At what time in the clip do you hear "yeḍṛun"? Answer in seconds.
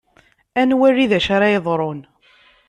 1.53-1.99